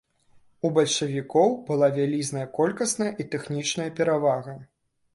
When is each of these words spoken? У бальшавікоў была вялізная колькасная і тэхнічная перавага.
У 0.69 0.71
бальшавікоў 0.77 1.53
была 1.69 1.91
вялізная 1.99 2.47
колькасная 2.57 3.13
і 3.25 3.29
тэхнічная 3.37 3.89
перавага. 4.01 4.61